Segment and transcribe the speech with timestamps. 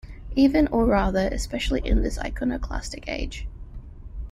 [0.35, 3.47] Even or rather, especially in this iconoclastic age.